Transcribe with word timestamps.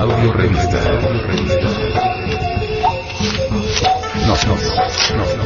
Audio 0.00 0.32
revista. 0.32 0.80
No, 4.26 4.34
no, 4.46 4.54
no, 5.16 5.24
no. 5.36 5.44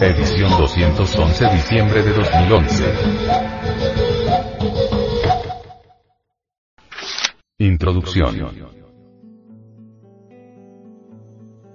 Edición 0.00 0.50
211 0.58 1.50
diciembre 1.50 2.02
de 2.02 2.12
2011. 2.12 2.84
Introducción. 7.58 8.81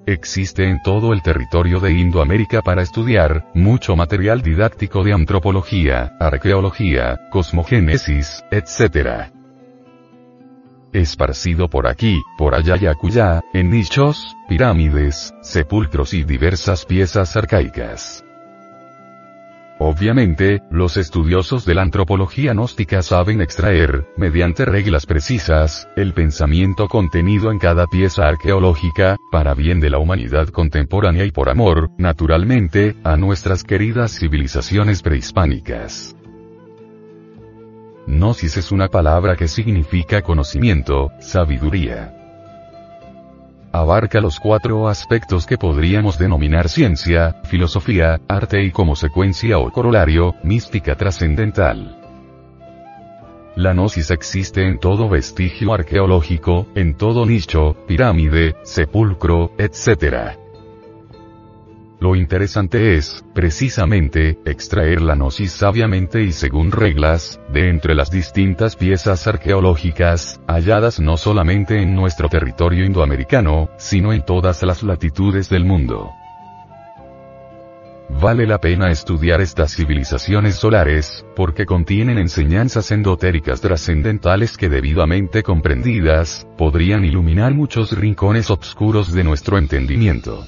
Existe 0.07 0.63
en 0.63 0.81
todo 0.81 1.11
el 1.11 1.21
territorio 1.21 1.81
de 1.81 1.91
Indoamérica 1.91 2.61
para 2.61 2.81
estudiar, 2.81 3.51
mucho 3.53 3.97
material 3.97 4.41
didáctico 4.41 5.03
de 5.03 5.11
antropología, 5.11 6.15
arqueología, 6.17 7.19
cosmogénesis, 7.29 8.41
etc. 8.49 9.33
Esparcido 10.93 11.67
por 11.67 11.87
aquí, 11.87 12.21
por 12.37 12.55
allá 12.55 12.77
y 12.79 12.85
acullá, 12.85 13.41
en 13.53 13.69
nichos, 13.69 14.33
pirámides, 14.47 15.33
sepulcros 15.41 16.13
y 16.13 16.23
diversas 16.23 16.85
piezas 16.85 17.35
arcaicas. 17.35 18.23
Obviamente, 19.79 20.63
los 20.71 20.97
estudiosos 20.97 21.63
de 21.63 21.75
la 21.75 21.83
antropología 21.83 22.53
gnóstica 22.53 23.03
saben 23.03 23.41
extraer, 23.41 24.07
mediante 24.17 24.65
reglas 24.65 25.05
precisas, 25.05 25.87
el 25.95 26.13
pensamiento 26.13 26.87
contenido 26.87 27.51
en 27.51 27.59
cada 27.59 27.85
pieza 27.85 28.27
arqueológica, 28.27 29.17
para 29.31 29.53
bien 29.53 29.79
de 29.79 29.91
la 29.91 29.99
humanidad 29.99 30.47
contemporánea 30.47 31.25
y 31.25 31.31
por 31.31 31.49
amor, 31.49 31.91
naturalmente, 31.99 32.95
a 33.03 33.17
nuestras 33.17 33.63
queridas 33.63 34.17
civilizaciones 34.17 35.03
prehispánicas. 35.03 36.15
Gnosis 38.07 38.57
es 38.57 38.71
una 38.71 38.87
palabra 38.87 39.35
que 39.35 39.47
significa 39.47 40.23
conocimiento, 40.23 41.11
sabiduría 41.19 42.26
abarca 43.79 44.21
los 44.21 44.39
cuatro 44.39 44.87
aspectos 44.87 45.45
que 45.45 45.57
podríamos 45.57 46.17
denominar 46.17 46.69
ciencia, 46.69 47.35
filosofía, 47.43 48.19
arte 48.27 48.63
y 48.63 48.71
como 48.71 48.95
secuencia 48.95 49.57
o 49.59 49.71
corolario, 49.71 50.35
mística 50.43 50.95
trascendental. 50.95 52.01
La 53.55 53.73
gnosis 53.73 54.11
existe 54.11 54.67
en 54.67 54.79
todo 54.79 55.09
vestigio 55.09 55.73
arqueológico, 55.73 56.67
en 56.75 56.95
todo 56.95 57.25
nicho, 57.25 57.75
pirámide, 57.87 58.55
sepulcro, 58.63 59.51
etc. 59.57 60.46
Lo 61.99 62.15
interesante 62.15 62.95
es, 62.95 63.25
precisamente, 63.33 64.37
extraer 64.45 65.01
la 65.01 65.15
gnosis 65.15 65.51
sabiamente 65.51 66.21
y 66.21 66.31
según 66.31 66.71
reglas, 66.71 67.39
de 67.51 67.69
entre 67.69 67.95
las 67.95 68.11
distintas 68.11 68.75
piezas 68.75 69.25
arqueológicas, 69.25 70.39
halladas 70.47 70.99
no 70.99 71.17
solamente 71.17 71.81
en 71.81 71.95
nuestro 71.95 72.29
territorio 72.29 72.85
indoamericano, 72.85 73.69
sino 73.77 74.13
en 74.13 74.23
todas 74.23 74.61
las 74.61 74.83
latitudes 74.83 75.49
del 75.49 75.65
mundo. 75.65 76.11
Vale 78.09 78.45
la 78.45 78.59
pena 78.59 78.89
estudiar 78.89 79.41
estas 79.41 79.75
civilizaciones 79.75 80.55
solares, 80.55 81.25
porque 81.35 81.65
contienen 81.65 82.19
enseñanzas 82.19 82.91
endotéricas 82.91 83.59
trascendentales 83.59 84.55
que 84.55 84.69
debidamente 84.69 85.41
comprendidas, 85.41 86.47
podrían 86.57 87.03
iluminar 87.03 87.55
muchos 87.55 87.91
rincones 87.91 88.51
oscuros 88.51 89.11
de 89.11 89.23
nuestro 89.23 89.57
entendimiento. 89.57 90.45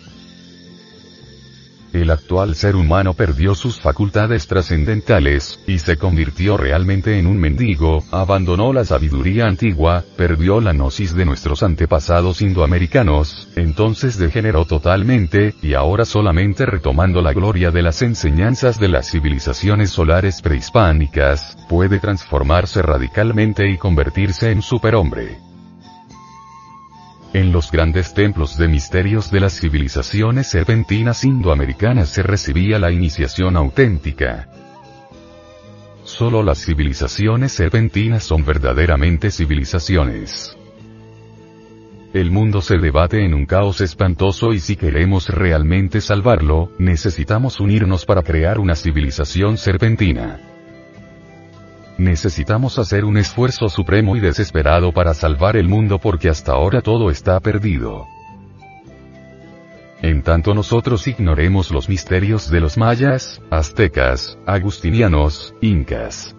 El 1.91 2.11
actual 2.11 2.53
ser 2.53 2.75
humano 2.75 3.15
perdió 3.15 3.55
sus 3.55 3.81
facultades 3.81 4.47
trascendentales, 4.47 5.59
y 5.65 5.79
se 5.79 5.97
convirtió 5.97 6.55
realmente 6.55 7.17
en 7.17 7.25
un 7.25 7.39
mendigo, 7.39 8.03
abandonó 8.11 8.73
la 8.73 8.85
sabiduría 8.85 9.45
antigua, 9.45 10.03
perdió 10.15 10.61
la 10.61 10.71
gnosis 10.71 11.15
de 11.15 11.25
nuestros 11.25 11.63
antepasados 11.63 12.41
indoamericanos, 12.41 13.49
entonces 13.55 14.19
degeneró 14.19 14.65
totalmente, 14.65 15.55
y 15.63 15.73
ahora 15.73 16.05
solamente 16.05 16.67
retomando 16.67 17.21
la 17.21 17.33
gloria 17.33 17.71
de 17.71 17.81
las 17.81 18.03
enseñanzas 18.03 18.79
de 18.79 18.89
las 18.89 19.09
civilizaciones 19.09 19.89
solares 19.89 20.41
prehispánicas, 20.41 21.57
puede 21.67 21.99
transformarse 21.99 22.83
radicalmente 22.83 23.67
y 23.67 23.77
convertirse 23.77 24.51
en 24.51 24.61
superhombre. 24.61 25.48
En 27.31 27.51
los 27.51 27.71
grandes 27.71 28.15
templos 28.15 28.57
de 28.57 28.67
misterios 28.67 29.29
de 29.29 29.39
las 29.39 29.59
civilizaciones 29.59 30.47
serpentinas 30.47 31.23
indoamericanas 31.23 32.09
se 32.09 32.23
recibía 32.23 32.79
la 32.79 32.91
iniciación 32.91 33.55
auténtica. 33.55 34.49
Solo 36.03 36.41
las 36.41 36.65
civilizaciones 36.65 37.51
serpentinas 37.51 38.23
son 38.23 38.45
verdaderamente 38.45 39.29
civilizaciones. 39.29 40.57
El 42.13 42.31
mundo 42.31 42.63
se 42.63 42.79
debate 42.79 43.23
en 43.23 43.35
un 43.35 43.45
caos 43.45 43.81
espantoso 43.81 44.51
y 44.51 44.59
si 44.59 44.75
queremos 44.75 45.29
realmente 45.29 46.01
salvarlo, 46.01 46.71
necesitamos 46.79 47.59
unirnos 47.59 48.05
para 48.05 48.23
crear 48.23 48.57
una 48.57 48.73
civilización 48.73 49.59
serpentina. 49.59 50.58
Necesitamos 51.99 52.79
hacer 52.79 53.03
un 53.03 53.17
esfuerzo 53.17 53.67
supremo 53.67 54.15
y 54.15 54.21
desesperado 54.21 54.93
para 54.93 55.13
salvar 55.13 55.57
el 55.57 55.67
mundo 55.67 55.99
porque 55.99 56.29
hasta 56.29 56.53
ahora 56.53 56.81
todo 56.81 57.09
está 57.11 57.37
perdido. 57.41 58.07
En 60.01 60.21
tanto 60.21 60.53
nosotros 60.53 61.05
ignoremos 61.09 61.71
los 61.71 61.89
misterios 61.89 62.49
de 62.49 62.61
los 62.61 62.77
mayas, 62.77 63.41
aztecas, 63.51 64.39
agustinianos, 64.45 65.53
incas, 65.59 66.37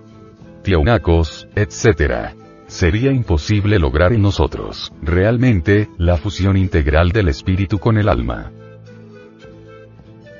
tiaunacos, 0.62 1.46
etc. 1.54 2.34
Sería 2.66 3.12
imposible 3.12 3.78
lograr 3.78 4.14
en 4.14 4.22
nosotros, 4.22 4.94
realmente, 5.02 5.90
la 5.98 6.16
fusión 6.16 6.56
integral 6.56 7.10
del 7.10 7.28
espíritu 7.28 7.78
con 7.78 7.98
el 7.98 8.08
alma. 8.08 8.50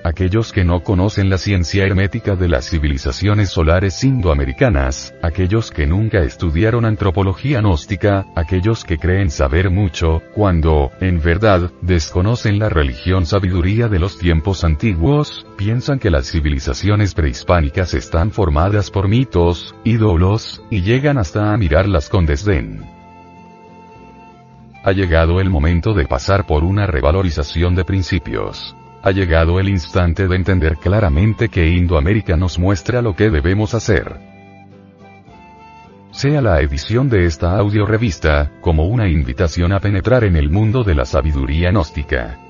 Aquellos 0.03 0.51
que 0.53 0.65
no 0.65 0.83
conocen 0.83 1.29
la 1.29 1.37
ciencia 1.37 1.85
hermética 1.85 2.35
de 2.35 2.49
las 2.49 2.71
civilizaciones 2.71 3.51
solares 3.51 4.03
indoamericanas, 4.03 5.15
aquellos 5.23 5.71
que 5.71 5.87
nunca 5.87 6.21
estudiaron 6.21 6.87
antropología 6.87 7.61
gnóstica, 7.61 8.25
aquellos 8.35 8.85
que 8.85 8.97
creen 8.97 9.31
saber 9.31 9.69
mucho, 9.69 10.23
cuando, 10.35 10.91
en 11.03 11.21
verdad, 11.21 11.71
desconocen 11.83 12.59
la 12.59 12.71
religión 12.71 13.27
sabiduría 13.27 13.89
de 13.89 13.99
los 13.99 14.17
tiempos 14.19 14.65
antiguos, 14.65 15.47
piensan 15.59 15.99
que 15.99 16.09
las 16.09 16.31
civilizaciones 16.31 17.13
prehispánicas 17.13 17.93
están 17.93 18.31
formadas 18.31 18.91
por 18.91 19.07
mitos, 19.07 19.75
ídolos, 19.85 20.63
y 20.71 20.81
llegan 20.81 21.19
hasta 21.19 21.53
a 21.53 21.59
mirarlas 21.59 22.09
con 22.09 22.25
desdén. 22.25 22.87
Ha 24.83 24.93
llegado 24.93 25.41
el 25.41 25.51
momento 25.51 25.93
de 25.93 26.07
pasar 26.07 26.47
por 26.47 26.65
una 26.65 26.87
revalorización 26.87 27.75
de 27.75 27.85
principios. 27.85 28.75
Ha 29.03 29.13
llegado 29.13 29.59
el 29.59 29.69
instante 29.69 30.29
de 30.29 30.37
entender 30.37 30.77
claramente 30.77 31.49
que 31.49 31.69
Indoamérica 31.69 32.37
nos 32.37 32.59
muestra 32.59 33.01
lo 33.01 33.17
que 33.17 33.31
debemos 33.31 33.75
hacer. 33.75 34.21
Sea 36.11 36.43
la 36.43 36.61
edición 36.61 37.09
de 37.09 37.25
esta 37.25 37.57
audio 37.57 37.87
revista, 37.87 38.51
como 38.61 38.87
una 38.87 39.09
invitación 39.09 39.73
a 39.73 39.81
penetrar 39.81 40.25
en 40.25 40.37
el 40.37 40.51
mundo 40.51 40.85
de 40.85 40.95
la 40.95 41.05
sabiduría 41.05 41.71
gnóstica. 41.71 42.50